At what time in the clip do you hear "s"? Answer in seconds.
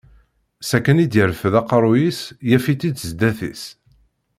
0.67-0.69